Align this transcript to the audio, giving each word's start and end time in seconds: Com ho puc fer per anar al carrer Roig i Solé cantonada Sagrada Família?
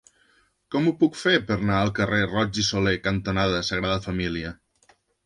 Com 0.75 0.85
ho 0.87 0.93
puc 1.01 1.19
fer 1.23 1.33
per 1.51 1.57
anar 1.65 1.75
al 1.79 1.93
carrer 1.99 2.21
Roig 2.31 2.61
i 2.63 2.65
Solé 2.71 2.95
cantonada 3.09 3.61
Sagrada 3.69 4.01
Família? 4.07 4.55